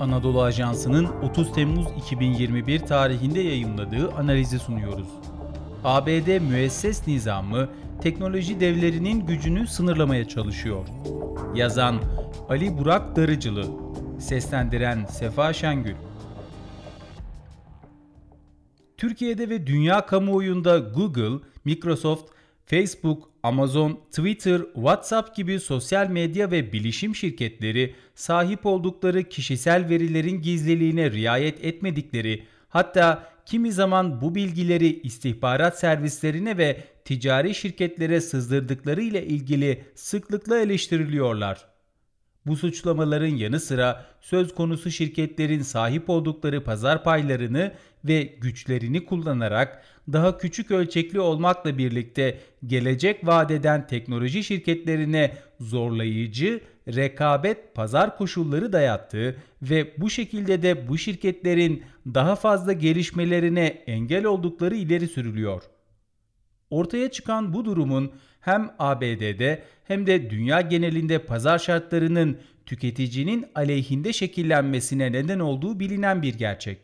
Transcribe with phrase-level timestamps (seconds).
[0.00, 5.08] Anadolu Ajansı'nın 30 Temmuz 2021 tarihinde yayımladığı analizi sunuyoruz.
[5.84, 7.68] ABD müesses nizamı
[8.00, 10.86] teknoloji devlerinin gücünü sınırlamaya çalışıyor.
[11.54, 11.98] Yazan
[12.48, 13.66] Ali Burak Darıcılı,
[14.20, 15.94] seslendiren Sefa Şengül.
[18.96, 22.30] Türkiye'de ve dünya kamuoyunda Google, Microsoft,
[22.66, 31.10] Facebook, Amazon, Twitter, WhatsApp gibi sosyal medya ve bilişim şirketleri sahip oldukları kişisel verilerin gizliliğine
[31.10, 39.84] riayet etmedikleri, hatta kimi zaman bu bilgileri istihbarat servislerine ve ticari şirketlere sızdırdıkları ile ilgili
[39.94, 41.77] sıklıkla eleştiriliyorlar.
[42.48, 47.72] Bu suçlamaların yanı sıra söz konusu şirketlerin sahip oldukları pazar paylarını
[48.04, 58.16] ve güçlerini kullanarak daha küçük ölçekli olmakla birlikte gelecek vadeden teknoloji şirketlerine zorlayıcı rekabet pazar
[58.16, 65.62] koşulları dayattığı ve bu şekilde de bu şirketlerin daha fazla gelişmelerine engel oldukları ileri sürülüyor.
[66.70, 75.12] Ortaya çıkan bu durumun hem ABD'de hem de dünya genelinde pazar şartlarının tüketicinin aleyhinde şekillenmesine
[75.12, 76.78] neden olduğu bilinen bir gerçek.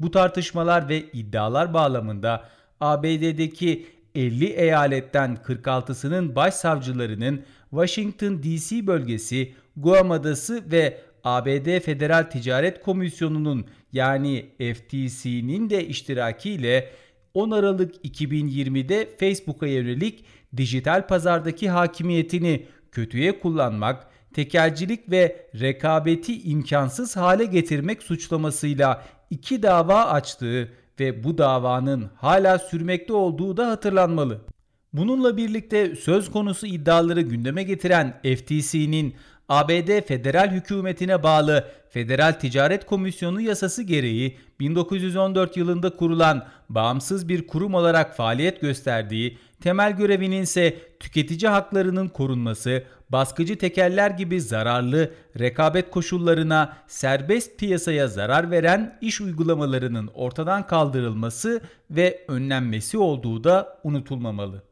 [0.00, 2.48] Bu tartışmalar ve iddialar bağlamında
[2.80, 13.66] ABD'deki 50 eyaletten 46'sının başsavcılarının Washington DC bölgesi, Guam Adası ve ABD Federal Ticaret Komisyonu'nun
[13.92, 16.90] yani FTC'nin de iştirakiyle
[17.36, 20.24] 10 Aralık 2020'de Facebook'a yönelik
[20.56, 30.72] dijital pazardaki hakimiyetini kötüye kullanmak, tekelcilik ve rekabeti imkansız hale getirmek suçlamasıyla iki dava açtığı
[31.00, 34.40] ve bu davanın hala sürmekte olduğu da hatırlanmalı.
[34.92, 39.14] Bununla birlikte söz konusu iddiaları gündeme getiren FTC'nin
[39.48, 47.74] ABD federal hükümetine bağlı Federal Ticaret Komisyonu yasası gereği 1914 yılında kurulan bağımsız bir kurum
[47.74, 56.76] olarak faaliyet gösterdiği, temel görevinin ise tüketici haklarının korunması, baskıcı tekeller gibi zararlı rekabet koşullarına,
[56.86, 61.60] serbest piyasaya zarar veren iş uygulamalarının ortadan kaldırılması
[61.90, 64.62] ve önlenmesi olduğu da unutulmamalı.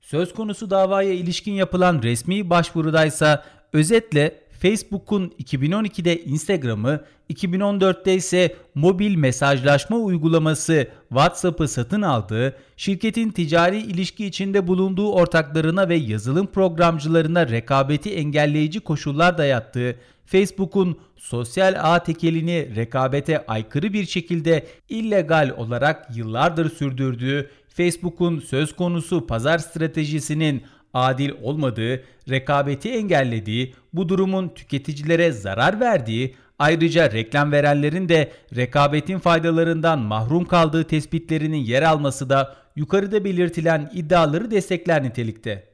[0.00, 9.96] Söz konusu davaya ilişkin yapılan resmi başvurudaysa özetle Facebook'un 2012'de Instagram'ı, 2014'te ise mobil mesajlaşma
[9.96, 18.80] uygulaması WhatsApp'ı satın aldığı, şirketin ticari ilişki içinde bulunduğu ortaklarına ve yazılım programcılarına rekabeti engelleyici
[18.80, 19.96] koşullar dayattığı,
[20.26, 29.26] Facebook'un sosyal ağ tekelini rekabete aykırı bir şekilde illegal olarak yıllardır sürdürdüğü, Facebook'un söz konusu
[29.26, 30.62] pazar stratejisinin
[30.94, 39.98] adil olmadığı, rekabeti engellediği, bu durumun tüketicilere zarar verdiği, ayrıca reklam verenlerin de rekabetin faydalarından
[39.98, 45.68] mahrum kaldığı tespitlerinin yer alması da yukarıda belirtilen iddiaları destekler nitelikte.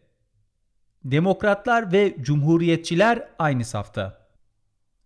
[1.05, 4.29] Demokratlar ve cumhuriyetçiler aynı safta.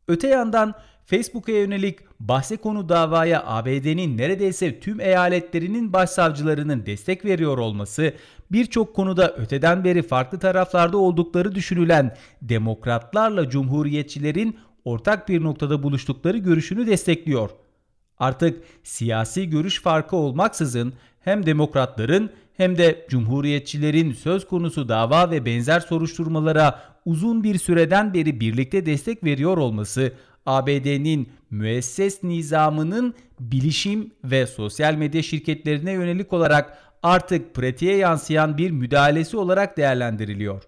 [0.08, 0.74] Öte yandan
[1.06, 8.14] Facebook'a yönelik bahse konu davaya ABD'nin neredeyse tüm eyaletlerinin başsavcılarının destek veriyor olması
[8.52, 16.86] birçok konuda öteden beri farklı taraflarda oldukları düşünülen demokratlarla cumhuriyetçilerin ortak bir noktada buluştukları görüşünü
[16.86, 17.50] destekliyor.
[18.18, 25.80] Artık siyasi görüş farkı olmaksızın hem demokratların hem de cumhuriyetçilerin söz konusu dava ve benzer
[25.80, 30.12] soruşturmalara uzun bir süreden beri birlikte destek veriyor olması
[30.46, 39.36] ABD'nin müesses nizamının bilişim ve sosyal medya şirketlerine yönelik olarak artık pratiğe yansıyan bir müdahalesi
[39.36, 40.62] olarak değerlendiriliyor.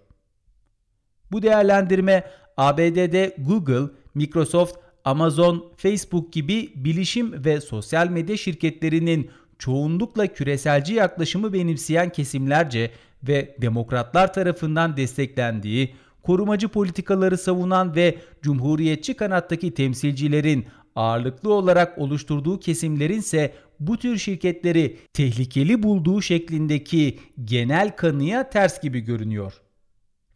[1.32, 2.24] Bu değerlendirme
[2.56, 12.10] ABD'de Google, Microsoft, Amazon, Facebook gibi bilişim ve sosyal medya şirketlerinin çoğunlukla küreselci yaklaşımı benimseyen
[12.10, 12.91] kesimlerce
[13.22, 20.66] ve demokratlar tarafından desteklendiği korumacı politikaları savunan ve cumhuriyetçi kanattaki temsilcilerin
[20.97, 29.00] ağırlıklı olarak oluşturduğu kesimlerin ise bu tür şirketleri tehlikeli bulduğu şeklindeki genel kanıya ters gibi
[29.00, 29.53] görünüyor.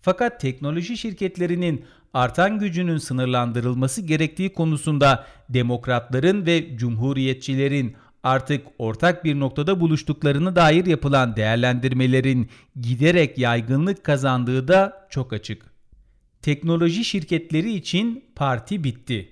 [0.00, 9.80] Fakat teknoloji şirketlerinin artan gücünün sınırlandırılması gerektiği konusunda demokratların ve cumhuriyetçilerin artık ortak bir noktada
[9.80, 12.48] buluştuklarını dair yapılan değerlendirmelerin
[12.80, 15.77] giderek yaygınlık kazandığı da çok açık
[16.42, 19.28] teknoloji şirketleri için parti bitti.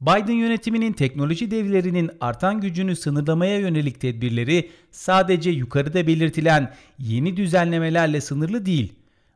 [0.00, 8.66] Biden yönetiminin teknoloji devlerinin artan gücünü sınırlamaya yönelik tedbirleri sadece yukarıda belirtilen yeni düzenlemelerle sınırlı
[8.66, 8.92] değil.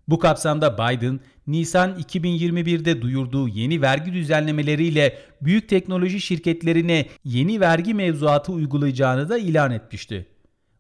[0.09, 8.53] Bu kapsamda Biden, Nisan 2021'de duyurduğu yeni vergi düzenlemeleriyle büyük teknoloji şirketlerine yeni vergi mevzuatı
[8.53, 10.27] uygulayacağını da ilan etmişti.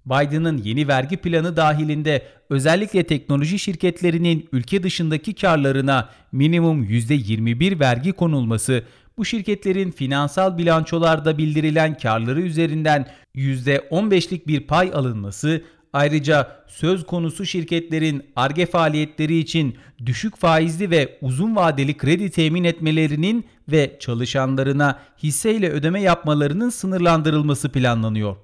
[0.06, 8.84] Biden'ın yeni vergi planı dahilinde özellikle teknoloji şirketlerinin ülke dışındaki karlarına minimum %21 vergi konulması,
[9.18, 13.06] bu şirketlerin finansal bilançolarda bildirilen karları üzerinden
[13.36, 15.62] %15'lik bir pay alınması,
[15.92, 23.44] ayrıca söz konusu şirketlerin ARGE faaliyetleri için düşük faizli ve uzun vadeli kredi temin etmelerinin
[23.68, 28.36] ve çalışanlarına hisseyle ödeme yapmalarının sınırlandırılması planlanıyor.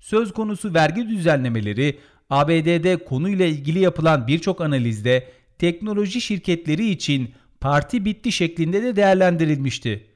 [0.00, 1.98] Söz konusu vergi düzenlemeleri
[2.30, 5.28] ABD'de konuyla ilgili yapılan birçok analizde
[5.58, 10.06] teknoloji şirketleri için parti bitti şeklinde de değerlendirilmişti.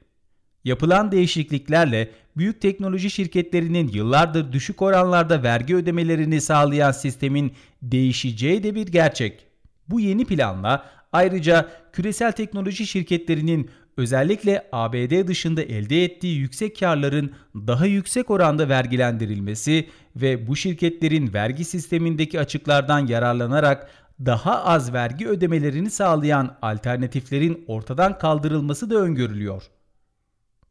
[0.63, 8.87] Yapılan değişikliklerle büyük teknoloji şirketlerinin yıllardır düşük oranlarda vergi ödemelerini sağlayan sistemin değişeceği de bir
[8.87, 9.47] gerçek.
[9.89, 17.85] Bu yeni planla ayrıca küresel teknoloji şirketlerinin özellikle ABD dışında elde ettiği yüksek karların daha
[17.85, 23.89] yüksek oranda vergilendirilmesi ve bu şirketlerin vergi sistemindeki açıklardan yararlanarak
[24.25, 29.63] daha az vergi ödemelerini sağlayan alternatiflerin ortadan kaldırılması da öngörülüyor.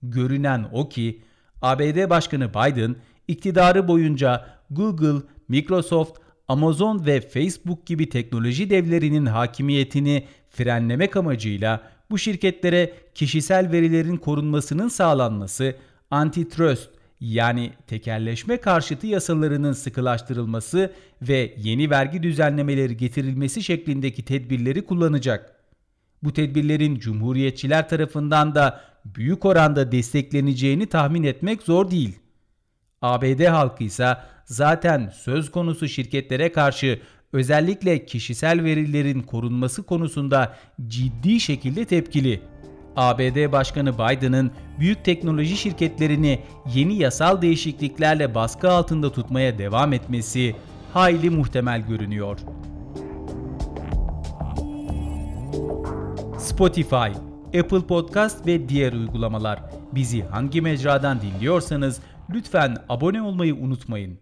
[0.03, 1.23] Görünen o ki
[1.63, 2.97] ABD Başkanı Biden
[3.29, 11.81] iktidarı boyunca Google, Microsoft, Amazon ve Facebook gibi teknoloji devlerinin hakimiyetini frenlemek amacıyla
[12.13, 15.77] bu şirketlere kişisel verilerin korunmasının sağlanması,
[16.11, 20.93] antitrust yani tekerleşme karşıtı yasalarının sıkılaştırılması
[21.23, 25.57] ve yeni vergi düzenlemeleri getirilmesi şeklindeki tedbirleri kullanacak.
[26.23, 32.19] Bu tedbirlerin cumhuriyetçiler tarafından da büyük oranda destekleneceğini tahmin etmek zor değil.
[33.03, 37.01] ABD halkı ise zaten söz konusu şirketlere karşı
[37.33, 40.57] özellikle kişisel verilerin korunması konusunda
[40.87, 42.41] ciddi şekilde tepkili.
[42.97, 44.51] ABD Başkanı Biden'ın
[44.81, 46.41] büyük teknoloji şirketlerini
[46.75, 50.57] yeni yasal değişikliklerle baskı altında tutmaya devam etmesi
[50.93, 52.39] hayli muhtemel görünüyor.
[56.39, 56.97] Spotify,
[57.61, 59.63] Apple Podcast ve diğer uygulamalar.
[59.93, 62.01] Bizi hangi mecradan dinliyorsanız
[62.31, 64.19] lütfen abone olmayı unutmayın.